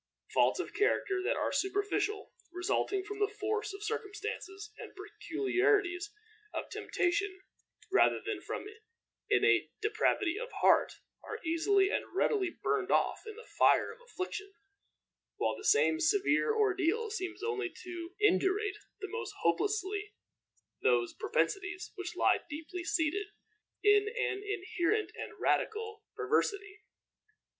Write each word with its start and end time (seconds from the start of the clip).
Faults 0.33 0.59
of 0.59 0.73
character 0.73 1.21
that 1.23 1.35
are 1.35 1.51
superficial, 1.51 2.33
resulting 2.51 3.03
from 3.03 3.19
the 3.19 3.27
force 3.27 3.71
of 3.71 3.83
circumstances 3.83 4.71
and 4.79 4.93
peculiarities 4.95 6.09
of 6.55 6.71
temptation, 6.71 7.41
rather 7.91 8.19
than 8.19 8.41
from 8.41 8.65
innate 9.29 9.71
depravity 9.79 10.39
of 10.39 10.51
heart, 10.53 10.93
are 11.23 11.39
easily 11.43 11.91
and 11.91 12.15
readily 12.15 12.49
burned 12.49 12.89
off 12.89 13.27
in 13.27 13.35
the 13.35 13.45
fire 13.45 13.91
of 13.91 14.01
affliction, 14.01 14.51
while 15.35 15.55
the 15.55 15.63
same 15.63 15.99
severe 15.99 16.51
ordeal 16.51 17.11
seems 17.11 17.43
only 17.43 17.69
to 17.69 18.15
indurate 18.19 18.77
the 19.01 19.07
more 19.07 19.25
hopelessly 19.41 20.15
those 20.81 21.13
propensities 21.13 21.91
which 21.93 22.15
lie 22.15 22.39
deeply 22.49 22.83
seated 22.83 23.27
in 23.83 24.07
an 24.07 24.41
inherent 24.43 25.11
and 25.15 25.37
radical 25.39 26.01
perversity. 26.15 26.79